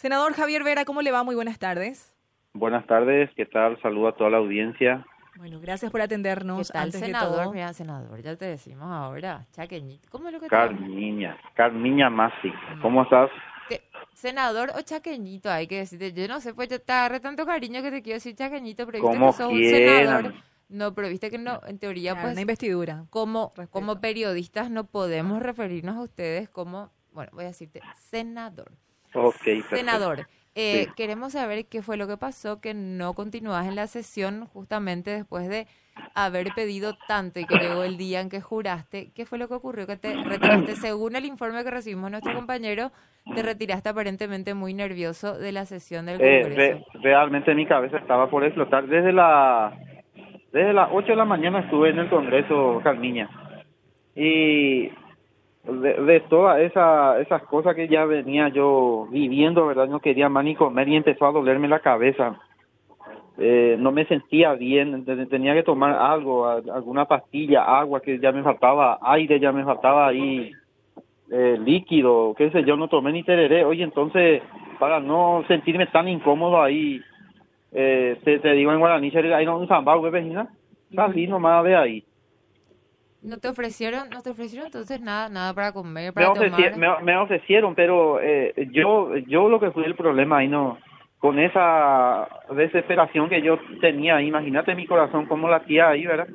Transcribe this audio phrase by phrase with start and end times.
[0.00, 1.24] Senador Javier Vera, ¿cómo le va?
[1.24, 2.16] Muy buenas tardes.
[2.54, 3.78] Buenas tardes, ¿qué tal?
[3.82, 5.04] Saludo a toda la audiencia.
[5.36, 6.68] Bueno, gracias por atendernos.
[6.68, 7.42] ¿Qué tal, antes de senador?
[7.42, 7.52] todo.
[7.52, 9.44] Mira, senador, ya te decimos ahora.
[9.52, 10.08] Chaqueñito.
[10.10, 12.50] ¿Cómo es lo que te Carmiña, Carmiña Masi,
[12.80, 13.28] ¿cómo estás?
[13.68, 13.82] ¿Qué?
[14.14, 16.14] Senador o chaqueñito, hay que decirte.
[16.14, 19.02] Yo no sé, pues yo te agarré tanto cariño que te quiero decir chaqueñito, pero
[19.02, 20.34] viste que sos un senador.
[20.70, 23.04] No, pero viste que no, en teoría, Claro, pues, una investidura.
[23.10, 23.70] como, Respeto.
[23.70, 28.72] como periodistas no podemos referirnos a ustedes como, bueno, voy a decirte, senador.
[29.70, 30.92] Senador, eh, Sí.
[30.96, 35.48] queremos saber qué fue lo que pasó, que no continúas en la sesión justamente después
[35.48, 35.66] de
[36.14, 39.12] haber pedido tanto y que llegó el día en que juraste.
[39.14, 39.86] ¿Qué fue lo que ocurrió?
[39.86, 42.90] Que te retiraste, según el informe que recibimos nuestro compañero,
[43.34, 46.84] te retiraste aparentemente muy nervioso de la sesión del Eh, Congreso.
[46.94, 48.86] re- realmente mi cabeza estaba por explotar.
[48.88, 49.72] Desde la
[50.52, 53.28] desde las 8 de la mañana estuve en el Congreso Carmiña.
[54.16, 54.88] Y
[55.64, 59.88] de, de todas esa, esas cosas que ya venía yo viviendo, ¿verdad?
[59.88, 62.38] No quería más ni comer y empezó a dolerme la cabeza.
[63.38, 68.32] Eh, no me sentía bien, te- tenía que tomar algo, alguna pastilla, agua, que ya
[68.32, 70.52] me faltaba aire, ya me faltaba ahí
[71.30, 73.64] eh, líquido, qué sé yo, no tomé ni tereré.
[73.64, 74.42] Oye, entonces,
[74.78, 77.00] para no sentirme tan incómodo ahí,
[77.72, 80.48] eh, te, te digo en guaraní, ahí no un zambao, vecina,
[80.94, 82.04] salí nomás de ahí.
[83.22, 86.76] ¿No te ofrecieron, no te ofrecieron entonces nada, nada para comer, Me, para ofreci- tomar?
[86.76, 90.78] me, me ofrecieron, pero eh, yo yo lo que fui el problema ahí no,
[91.18, 96.28] con esa desesperación que yo tenía, imagínate mi corazón como latía ahí, ¿verdad?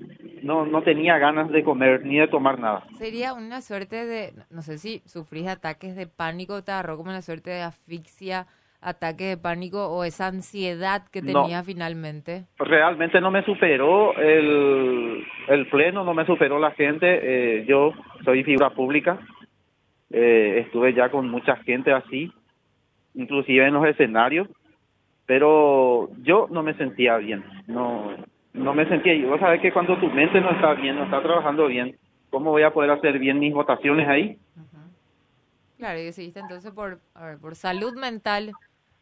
[0.44, 2.84] No, no tenía ganas de comer ni de tomar nada.
[3.00, 7.24] Sería una suerte de, no sé si sufrís ataques de pánico, te agarró como una
[7.24, 8.46] suerte de asfixia,
[8.82, 11.42] ataque de pánico o esa ansiedad que No.
[11.44, 12.46] tenías finalmente.
[12.60, 17.06] realmente no me superó el, el pleno, no me superó la gente.
[17.08, 19.20] eh, yo soy figura pública,
[20.12, 22.32] eh, estuve ya con mucha gente así,
[23.16, 24.48] inclusive en los escenarios,
[25.26, 28.12] pero yo no me sentía bien, no
[28.54, 29.14] no me sentía.
[29.14, 31.98] Y vos sabés que cuando tu mente no está bien, no está trabajando bien,
[32.30, 34.38] ¿cómo voy a poder hacer bien mis votaciones ahí?
[35.86, 38.52] Claro, y decidiste entonces por, a ver, por salud mental.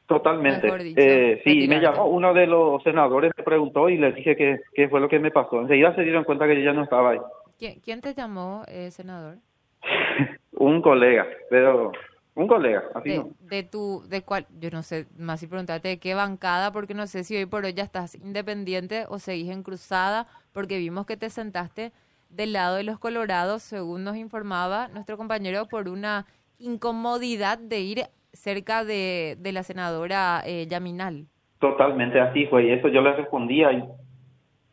[0.06, 0.68] Totalmente.
[0.80, 4.60] Dicho, Eh, sí, me llamó uno de los senadores, me preguntó y le dije que
[4.74, 5.62] qué fue lo que me pasó.
[5.62, 7.20] Enseguida se dieron cuenta que yo ya no estaba ahí.
[7.58, 9.38] ¿Quién, quién te llamó, eh, senador?
[10.52, 11.94] un colega, pero
[12.36, 13.30] un colega, así De, no.
[13.40, 17.08] de tu, de cuál, yo no sé, más si preguntarte de qué bancada, porque no
[17.08, 21.16] sé si hoy por hoy ya estás independiente o seguís en cruzada, porque vimos que
[21.16, 21.94] te sentaste
[22.30, 26.26] del lado de los colorados, según nos informaba nuestro compañero, por una
[26.59, 28.00] incomodidad de ir
[28.34, 31.25] cerca de, de la senadora eh, Yaminal.
[31.59, 33.84] Totalmente así fue, y eso yo le respondía y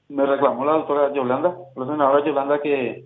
[0.08, 3.04] me reclamó la doctora Yolanda, la senadora Yolanda que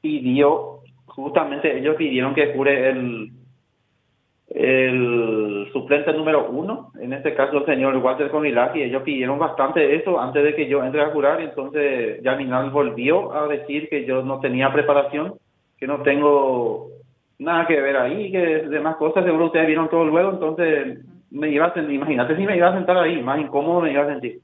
[0.00, 3.32] pidió, justamente ellos pidieron que jure el,
[4.48, 10.20] el suplente número uno, en este caso el señor Walter Conilaki, ellos pidieron bastante eso
[10.20, 14.38] antes de que yo entre a jurar, entonces Yaminal volvió a decir que yo no
[14.38, 15.34] tenía preparación,
[15.78, 16.93] que no tengo
[17.44, 18.38] nada que ver ahí, que
[18.68, 20.98] demás cosas, seguro ustedes vieron todo luego, entonces
[21.30, 24.02] me iba a sentir, imagínate si me iba a sentar ahí, más incómodo me iba
[24.02, 24.40] a sentir.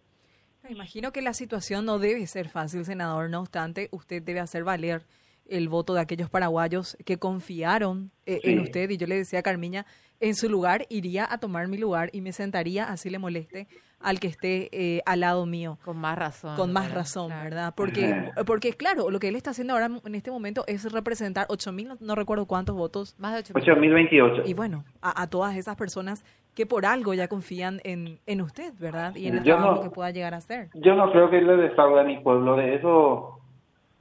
[0.63, 3.29] Me imagino que la situación no debe ser fácil, senador.
[3.29, 5.03] No obstante, usted debe hacer valer
[5.49, 8.89] el voto de aquellos paraguayos que confiaron eh, en usted.
[8.91, 9.85] Y yo le decía a Carmiña,
[10.21, 13.67] en su lugar iría a tomar mi lugar y me sentaría, así le moleste,
[14.01, 15.79] al que esté eh, al lado mío.
[15.85, 16.57] Con más razón.
[16.57, 16.97] Con más ¿verdad?
[16.99, 17.45] razón, Claro.
[17.45, 17.75] ¿verdad?
[17.77, 21.73] Porque, porque, claro, lo que él está haciendo ahora en este momento es representar 8
[21.73, 23.63] mil, no recuerdo cuántos votos, Más de ocho mil.
[23.63, 24.43] 8028.
[24.47, 26.25] y bueno, a, a todas esas personas
[26.55, 29.15] que por algo ya confían en, en usted, ¿verdad?
[29.15, 30.69] Y en el Yo trabajo no- que pueda llegar a hacer.
[30.75, 33.39] Yo no creo que le deshaga a mi pueblo de eso.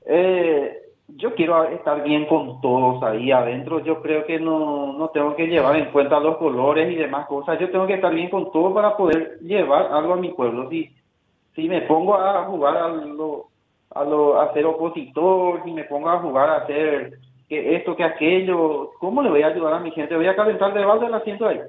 [0.06, 0.78] Eh,
[1.16, 3.80] yo quiero estar bien con todos ahí adentro.
[3.80, 7.60] Yo creo que no, no tengo que llevar en cuenta los colores y demás cosas.
[7.60, 10.70] Yo tengo que estar bien con todos para poder llevar algo a mi pueblo.
[10.70, 10.90] Si,
[11.56, 13.48] si me pongo a jugar a lo,
[13.92, 18.04] a lo a ser opositor, si me pongo a jugar a hacer que esto, que
[18.04, 20.16] aquello, ¿cómo le voy a ayudar a mi gente?
[20.16, 21.60] Voy a calentar de balde el asiento ahí.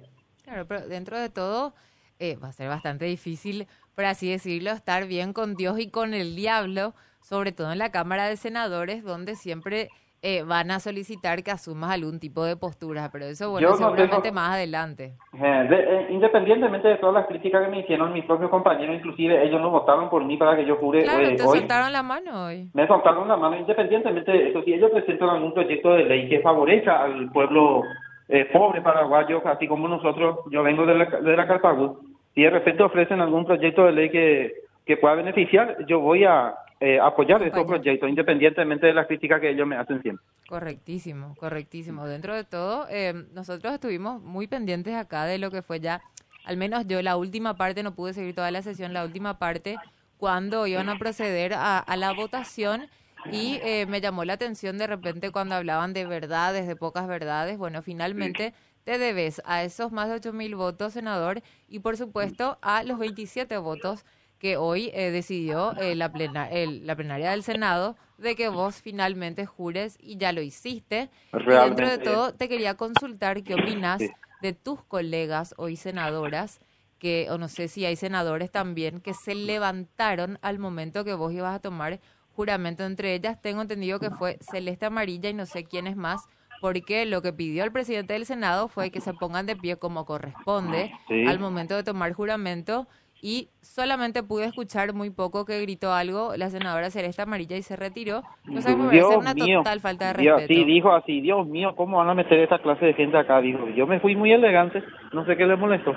[0.44, 1.72] Claro, pero dentro de todo
[2.18, 6.12] eh, va a ser bastante difícil, por así decirlo, estar bien con Dios y con
[6.12, 9.88] el diablo, sobre todo en la Cámara de Senadores, donde siempre
[10.22, 13.76] eh, van a solicitar que asumas algún tipo de postura, pero eso, bueno, Yo no
[13.78, 15.14] seguramente tengo- más adelante.
[15.32, 19.42] Eh, de- eh, independientemente de todas las críticas que me hicieron mis propios compañeros, inclusive
[19.42, 21.60] ellos no votaron por mí para que yo jure Claro, eh, te hoy.
[21.60, 22.68] soltaron la mano hoy.
[22.74, 24.62] Me soltaron la mano independientemente de eso.
[24.62, 27.82] Si ellos presentan algún proyecto de ley que favorezca al pueblo
[28.28, 31.98] eh, pobre paraguayo, así como nosotros, yo vengo de la, de la Calpagú,
[32.34, 34.52] si de repente ofrecen algún proyecto de ley que,
[34.84, 37.66] que pueda beneficiar, yo voy a, eh, apoyar Acompañar.
[37.66, 40.24] proyectos, independientemente de las críticas que ellos me hacen siempre.
[40.48, 42.06] Correctísimo, correctísimo.
[42.06, 46.00] Dentro de todo, eh, nosotros estuvimos muy pendientes acá de lo que fue ya,
[46.44, 49.76] al menos yo la última parte, no pude seguir toda la sesión, la última parte,
[50.16, 52.88] cuando iban a proceder a, a la votación
[53.30, 57.58] y eh, me llamó la atención de repente cuando hablaban de verdades, de pocas verdades.
[57.58, 58.54] Bueno, finalmente
[58.84, 62.98] te debes a esos más de 8 mil votos, senador, y por supuesto a los
[62.98, 64.04] 27 votos
[64.40, 68.82] que hoy eh, decidió eh, la, plena, el- la plenaria del Senado de que vos
[68.82, 71.10] finalmente jures y ya lo hiciste.
[71.32, 74.08] Y dentro de todo, te quería consultar qué opinas Sí.
[74.42, 76.58] de tus colegas hoy senadoras,
[76.98, 81.32] que, o no sé si hay senadores también, que se levantaron al momento que vos
[81.32, 82.00] ibas a tomar
[82.34, 82.84] juramento.
[82.84, 86.22] Entre ellas, tengo entendido que fue Celeste Amarilla y no sé quién es más,
[86.60, 90.04] porque lo que pidió el presidente del Senado fue que se pongan de pie como
[90.04, 91.26] corresponde Sí.
[91.26, 92.86] al momento de tomar juramento.
[93.22, 97.76] Y solamente pude escuchar muy poco que gritó algo la senadora Celeste Amarilla y se
[97.76, 98.22] retiró.
[98.44, 99.58] Que me parece Dios una mío.
[99.58, 100.46] total falta de respeto.
[100.48, 103.40] sí, dijo así, Dios mío, ¿cómo van a meter esta clase de gente acá?
[103.40, 104.82] Dijo, yo me fui muy elegante,
[105.12, 105.94] no sé qué le molestó.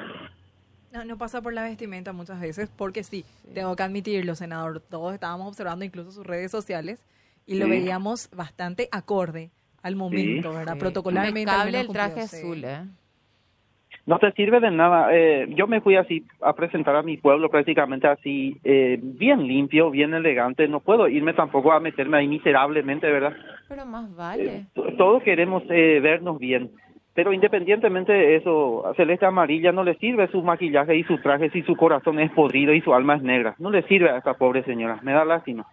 [0.92, 4.80] No, no pasa por la vestimenta muchas veces, porque sí, tengo que admitirlo, senador.
[4.80, 7.04] Todos estábamos observando incluso sus redes sociales
[7.48, 9.50] y lo veíamos bastante acorde
[9.82, 10.74] al momento, ¿verdad?
[10.74, 10.80] Sí.
[10.80, 11.42] Protocolarmente.
[11.42, 12.86] Impecable el traje azul, ¿eh?
[14.06, 15.08] No te sirve de nada.
[15.16, 19.90] Eh, yo me fui así a presentar a mi pueblo prácticamente así, eh, bien limpio,
[19.92, 20.68] bien elegante.
[20.68, 23.34] No puedo irme tampoco a meterme ahí miserablemente, ¿verdad?
[23.70, 24.66] Pero más vale.
[24.74, 26.72] T- Todos queremos eh, vernos bien.
[27.14, 31.50] Pero independientemente de eso, a Celeste Amarilla no le sirve su maquillaje y su traje
[31.52, 33.56] si su corazón es podrido y su alma es negra.
[33.60, 35.00] No le sirve a esta pobre señora.
[35.04, 35.66] Me da lástima.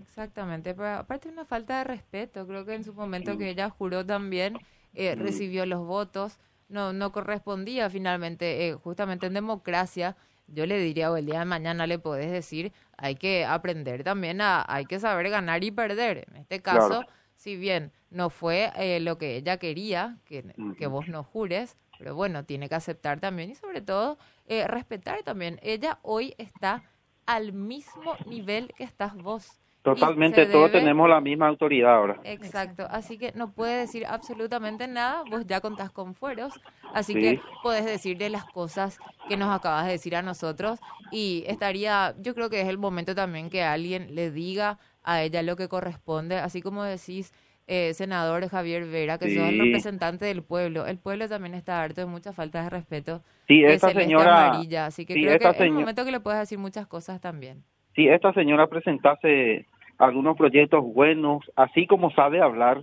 [0.00, 4.04] Exactamente, pero aparte una falta de respeto, creo que en su momento que ella juró
[4.04, 4.54] también,
[4.94, 6.38] eh, recibió los votos,
[6.68, 10.16] no, no correspondía finalmente, eh, justamente en democracia,
[10.46, 14.40] yo le diría, o el día de mañana le podés decir, hay que aprender también
[14.40, 16.26] a, hay que saber ganar y perder.
[16.30, 17.06] En este caso, Claro.
[17.36, 20.44] si bien no fue eh, lo que ella quería, que,
[20.78, 25.22] que vos no jures, pero bueno, tiene que aceptar también y sobre todo eh, respetar
[25.22, 25.58] también.
[25.62, 26.82] Ella hoy está
[27.26, 29.60] al mismo nivel que estás vos.
[29.94, 32.20] Totalmente, todos tenemos la misma autoridad ahora.
[32.24, 36.60] Exacto, así que no puede decir absolutamente nada, vos ya contás con fueros,
[36.92, 37.20] así Sí.
[37.20, 40.80] que podés decirle las cosas que nos acabas de decir a nosotros
[41.10, 45.42] y estaría, yo creo que es el momento también que alguien le diga a ella
[45.42, 47.32] lo que corresponde, así como decís,
[47.66, 49.58] eh, senador Javier Vera, que sos el Sí.
[49.58, 53.22] representante del pueblo, el pueblo también está harto de muchas faltas de respeto.
[53.46, 56.40] Sí, esta señora, Amarilla, así que sí, creo que es el momento que le puedes
[56.40, 57.64] decir muchas cosas también.
[57.94, 59.66] si esta señora presentase
[59.98, 62.82] algunos proyectos buenos, así como sabe hablar,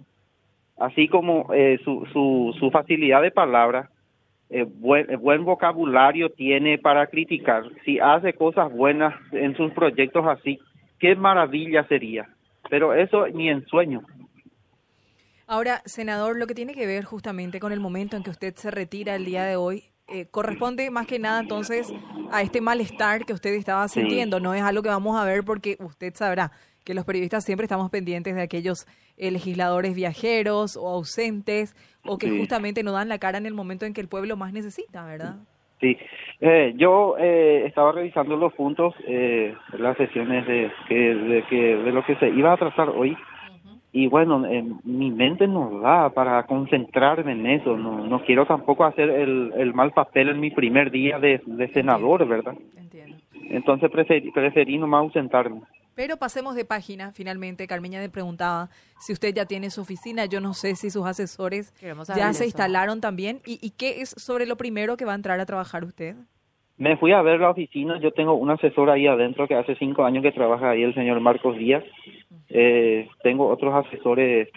[0.77, 3.89] así como eh, su, su, su facilidad de palabra,
[4.49, 10.25] eh, buen, eh, buen vocabulario tiene para criticar, si hace cosas buenas en sus proyectos
[10.27, 10.59] así,
[10.99, 12.27] qué maravilla sería.
[12.69, 14.01] Pero eso ni en sueño.
[15.47, 18.71] Ahora, senador, lo que tiene que ver justamente con el momento en que usted se
[18.71, 21.93] retira el día de hoy, eh, corresponde más que nada entonces
[22.31, 23.99] a este malestar que usted estaba Sí.
[23.99, 24.39] sintiendo.
[24.39, 26.51] No es algo que vamos a ver porque usted sabrá
[26.85, 28.85] que los periodistas siempre estamos pendientes de aquellos
[29.17, 32.37] eh, legisladores viajeros o ausentes o que Sí.
[32.39, 35.35] justamente no dan la cara en el momento en que el pueblo más necesita, ¿verdad?
[35.81, 35.97] Sí,
[36.39, 41.91] eh, yo eh, estaba revisando los puntos, eh, las sesiones de, que, de, que, de
[41.91, 43.17] lo que se iba a tratar hoy
[43.91, 48.83] y bueno, eh, mi mente no da para concentrarme en eso, no, no quiero tampoco
[48.83, 52.55] hacer el, el mal papel en mi primer día de, de senador, ¿verdad?
[52.75, 53.15] Entiendo.
[53.49, 55.61] Entonces preferí, preferí nomás ausentarme.
[55.95, 57.67] Pero pasemos de página, finalmente.
[57.67, 60.25] Carmeña me preguntaba si usted ya tiene su oficina.
[60.25, 62.43] Yo no sé si sus asesores ya se eso.
[62.43, 63.39] instalaron también.
[63.45, 66.15] ¿Y, ¿Y qué es sobre lo primero que va a entrar a trabajar usted?
[66.77, 70.03] Me fui a ver la oficina, yo tengo un asesor ahí adentro que hace cinco
[70.03, 71.85] años que trabaja ahí, el señor Marcos Díaz.
[72.49, 74.49] Eh, tengo otros asesores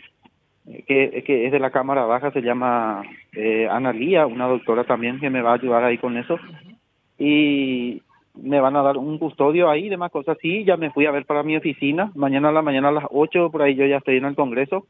[0.67, 3.03] eh, que, que es de la Cámara Baja, se llama
[3.33, 6.37] eh, Ana Lía, una doctora también que me va a ayudar ahí con eso.
[7.21, 8.03] Y
[8.43, 10.37] me van a dar un custodio ahí, demás cosas.
[10.41, 12.11] Sí, ya me fui a ver para mi oficina.
[12.15, 14.87] Mañana a la mañana a las 8, por ahí yo ya estoy en el Congreso.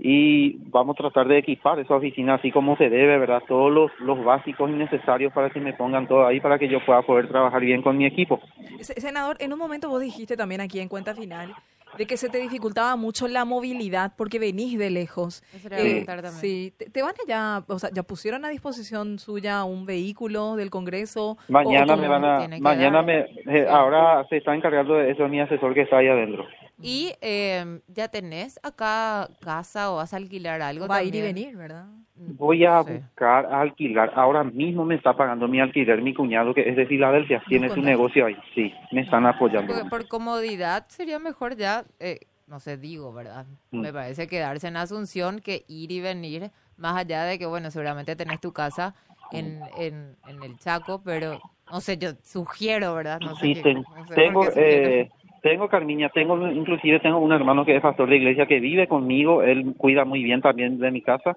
[0.00, 3.42] Y vamos a tratar de equipar esa oficina así como se debe, ¿verdad?
[3.48, 6.78] Todos los, los básicos y necesarios para que me pongan todo ahí para que yo
[6.86, 8.40] pueda poder trabajar bien con mi equipo.
[8.80, 11.48] Se- Senador, en un momento vos dijiste también aquí en cuenta final
[11.96, 15.42] de que se te dificultaba mucho la movilidad porque venís de lejos.
[15.52, 16.40] Eso le voy a Eh, preguntar también.
[16.40, 20.70] sí, te, te van allá, o sea, ya pusieron a disposición suya un vehículo del
[20.70, 21.32] Congreso.
[21.32, 23.04] ¿O- Mañana me van a, mañana dar?
[23.04, 23.18] me,
[23.58, 26.44] eh, ahora se está encargando de eso mi asesor que está ahí adentro.
[26.80, 31.20] Y eh, ya tenés acá casa o vas a alquilar algo Va a ir y
[31.22, 31.86] venir, ¿verdad?
[32.20, 32.92] Voy a Sí.
[32.92, 34.12] buscar a alquilar.
[34.14, 37.42] Ahora mismo me está pagando mi alquiler mi cuñado, que es de Filadelfia.
[37.48, 38.36] Tiene su negocio ahí.
[38.54, 39.72] Sí, me están apoyando.
[39.72, 43.46] Porque por comodidad sería mejor ya, eh, no sé, digo, ¿verdad?
[43.70, 43.80] Mm.
[43.80, 48.16] Me parece quedarse en Asunción que ir y venir, más allá de que, bueno, seguramente
[48.16, 48.94] tenés tu casa
[49.30, 53.20] en, en, en el Chaco, pero no sé, yo sugiero, ¿verdad?
[53.20, 55.10] No sé Sí, qué- ten- no sé por tengo, eh,
[55.42, 59.42] tengo Carmiña, tengo, inclusive tengo un hermano que es pastor de iglesia que vive conmigo,
[59.42, 61.36] él cuida muy bien también de mi casa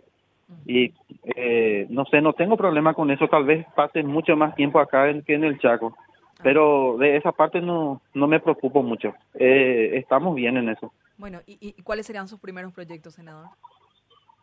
[0.65, 0.93] y
[1.35, 5.09] eh, no sé, no tengo problema con eso, tal vez pase mucho más tiempo acá
[5.09, 5.95] en- que en el Chaco,
[6.43, 10.91] pero de esa parte no, no me preocupo mucho, eh, estamos bien en eso.
[11.17, 13.47] Bueno, ¿y, y cuáles serían sus primeros proyectos, senador?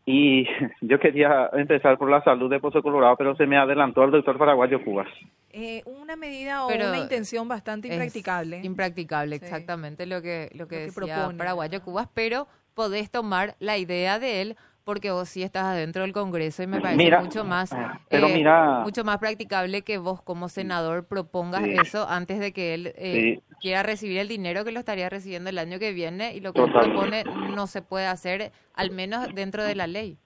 [0.07, 0.47] Y
[0.81, 4.39] yo quería empezar por la salud de Pozo Colorado, pero se me adelantó el doctor
[4.39, 5.09] paraguayo Cubas.
[5.51, 8.61] Eh, una medida o Pero una intención bastante impracticable.
[8.63, 9.45] Impracticable, Sí.
[9.45, 11.83] exactamente lo que, lo que Lo que decía propone, Paraguayo.
[11.83, 14.57] Cubas, pero podés tomar la idea de él
[14.89, 18.29] porque vos sí estás adentro del Congreso y me parece Mira, mucho más ah, pero
[18.29, 21.73] eh, mira- mucho más practicable que vos como senador propongas Sí.
[21.75, 25.59] eso antes de que él eh, quiera recibir el dinero que lo estaría recibiendo el
[25.59, 29.75] año que viene y lo que propone no se puede hacer al menos dentro de
[29.75, 30.17] la ley.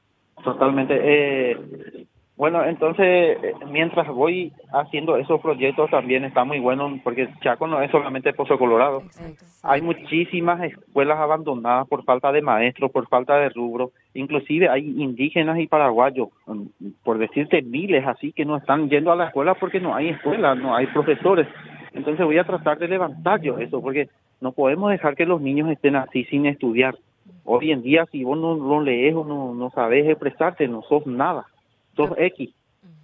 [0.45, 0.95] Totalmente.
[0.97, 2.02] Eh,
[2.43, 7.81] bueno, entonces, eh, mientras voy haciendo esos proyectos también está muy bueno, porque Chaco no
[7.81, 9.03] es solamente Pozo Colorado.
[9.03, 9.45] Exacto.
[9.63, 13.93] Hay muchísimas escuelas abandonadas por falta de maestros, por falta de rubro.
[14.15, 16.63] Inclusive hay indígenas y paraguayos, mm,
[17.05, 20.57] por decirte miles así, que no están yendo a la escuela porque no hay escuela,
[20.57, 21.47] no hay profesores.
[21.93, 24.09] Entonces voy a tratar de levantar yo eso, porque
[24.41, 26.97] no podemos dejar que los niños estén así sin estudiar.
[27.45, 31.07] Hoy en día, si vos no, no lees o no, no sabes expresarte, no sos
[31.07, 31.47] nada,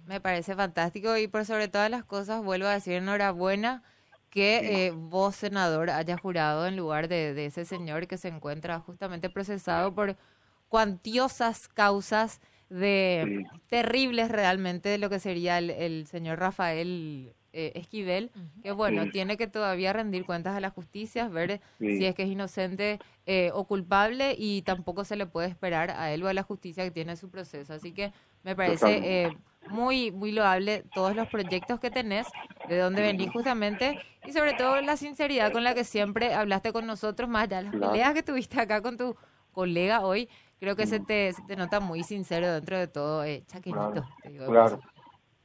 [0.05, 3.83] Me parece fantástico y por sobre todas las cosas vuelvo a decir enhorabuena
[4.29, 8.79] que eh, vos, senador, haya jurado en lugar de, de ese señor que se encuentra
[8.79, 10.17] justamente procesado por
[10.67, 18.31] cuantiosas causas de terribles realmente de lo que sería el, el señor Rafael eh, Esquivel,
[18.61, 19.11] que bueno, Sí.
[19.11, 21.97] tiene que todavía rendir cuentas a la justicia, ver Sí.
[21.97, 26.11] si es que es inocente eh, o culpable y tampoco se le puede esperar a
[26.11, 27.73] él o a la justicia que tiene su proceso.
[27.73, 28.11] Así que
[28.43, 32.35] me parece eh, muy, muy loable todos los proyectos que tenés,
[32.67, 36.85] de dónde venís justamente y sobre todo la sinceridad con la que siempre hablaste con
[36.85, 37.91] nosotros, más allá de las Claro.
[37.91, 39.15] peleas que tuviste acá con tu
[39.51, 40.29] colega hoy.
[40.59, 43.91] Creo que se te, se te nota muy sincero dentro de todo, eh, chaqueñito.
[43.93, 44.81] Claro, te digo Claro.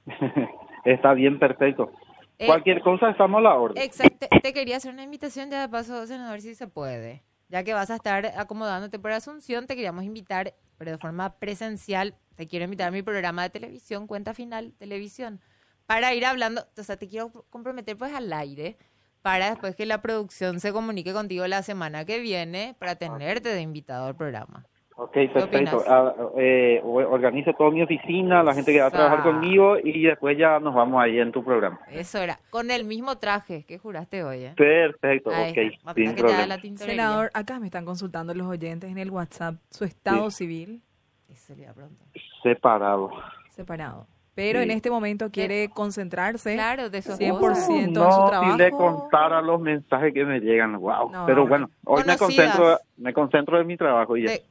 [0.84, 1.92] Está bien, perfecto.
[2.38, 3.82] Eh, Cualquier cosa estamos a la orden.
[3.82, 4.26] Exacto.
[4.42, 7.22] Te quería hacer una invitación ya de paso, senador, si se puede.
[7.48, 12.14] Ya que vas a estar acomodándote por Asunción, te queríamos invitar, pero de forma presencial,
[12.34, 15.40] te quiero invitar a mi programa de televisión, Cuenta Final Televisión,
[15.86, 18.76] para ir hablando, o sea, te quiero comprometer pues al aire,
[19.22, 23.60] para después que la producción se comunique contigo la semana que viene, para tenerte de
[23.60, 24.66] invitado al programa.
[24.96, 25.82] Ok, perfecto.
[25.88, 30.38] Ah, eh, organizo toda mi oficina, la gente que va a trabajar conmigo y después
[30.38, 31.80] ya nos vamos ahí en tu programa.
[31.90, 34.52] Eso era, con el mismo traje que juraste hoy, ¿eh?
[34.56, 35.94] Perfecto, Ahí ok, está.
[35.94, 36.56] Sin problema.
[36.76, 40.80] Senador, acá me están consultando los oyentes en el WhatsApp su estado civil
[41.28, 42.06] Eso le iba a preguntar.
[42.44, 43.10] Separado.
[43.50, 44.06] separado.
[44.36, 44.64] Pero Sí.
[44.64, 47.72] en este momento quiere concentrarse Claro, de su 100% esposa.
[47.72, 48.52] en su no trabajo.
[48.52, 51.10] si le contara los mensajes que me llegan, wow.
[51.10, 51.26] No.
[51.26, 52.18] Pero bueno, hoy me Conocidas.
[52.56, 54.30] concentro, me concentro en mi trabajo y ya.
[54.32, 54.42] De-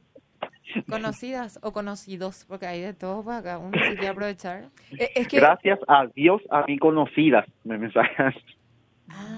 [0.88, 3.58] conocidas o conocidos, porque hay de todo para acá.
[3.58, 4.70] Uno se quiere aprovechar.
[4.98, 8.34] Eh, Es que Gracias a Dios a mi conocidas me mensajan.
[9.08, 9.36] Ah,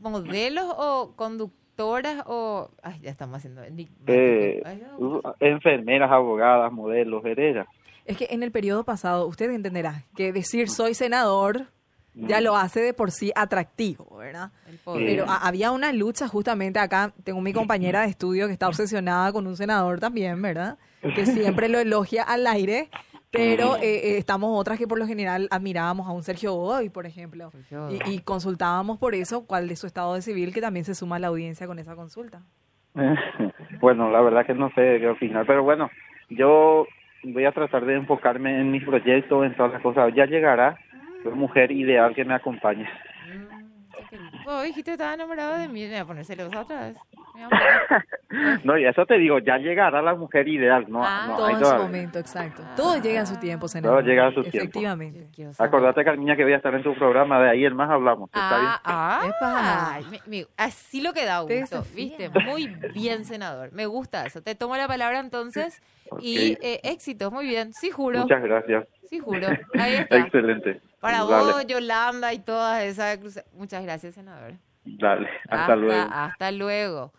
[0.00, 2.70] ¿Modelos o conductoras o...?
[2.82, 3.62] Ay, ya estamos haciendo...
[4.06, 5.22] Eh, Ay, no.
[5.40, 7.66] enfermeras, abogadas, modelos, heredas.
[8.04, 11.68] Es que en el periodo pasado, usted entenderá que decir soy senador
[12.14, 14.50] ya lo hace de por sí atractivo, ¿verdad?
[15.04, 19.32] Pero a- había una lucha justamente acá, tengo mi compañera de estudio que está obsesionada
[19.32, 20.78] con un senador también, ¿verdad?
[21.14, 22.88] Que siempre lo elogia al aire,
[23.30, 27.04] pero eh, eh, estamos otras que por lo general admirábamos a un Sergio Godoy, por
[27.04, 27.50] ejemplo,
[28.06, 31.18] y, consultábamos por eso cuál de su estado de civil, que también se suma a
[31.18, 32.42] la audiencia con esa consulta.
[33.80, 35.90] bueno, la verdad que no sé qué opinar, pero bueno,
[36.30, 36.86] yo
[37.24, 40.12] voy a tratar de enfocarme en mis proyectos, en todas las cosas.
[40.14, 40.78] Ya llegará
[41.30, 42.88] mujer ideal que me acompañe.
[43.26, 45.82] Mm, dijiste que estaba enamorado de mí.
[45.84, 46.96] Me voy a poner celosa otra vez.
[48.64, 51.64] No, y eso te digo, ya llegará la mujer ideal, no, Ah, no Todo en
[51.64, 52.62] su momento, exacto.
[52.76, 53.98] Todo llega a su tiempo, senador.
[54.00, 54.58] Todo llega a su tiempo.
[54.58, 55.28] Efectivamente.
[55.58, 58.28] Acordate, Carmiña, que voy a estar en tu programa, de ahí el más hablamos.
[58.30, 58.70] ¿Está bien?
[58.84, 60.10] Ah, ah, Epa.
[60.10, 61.44] mi- mi- así lo que da.
[62.46, 63.72] Muy bien, senador.
[63.72, 64.42] Me gusta eso.
[64.42, 65.80] Te tomo la palabra entonces
[66.20, 67.72] y eh, éxito, muy bien.
[67.72, 68.20] Sí, juro.
[68.20, 68.86] Muchas gracias.
[69.08, 69.46] Sí, juro.
[69.78, 70.18] Ahí está.
[70.18, 70.80] Excelente.
[71.04, 73.18] Para Dale, vos, Yolanda y todas esas.
[73.18, 74.54] cruza- Muchas gracias, senador.
[74.86, 76.08] Dale, hasta luego.
[76.10, 77.12] Hasta luego.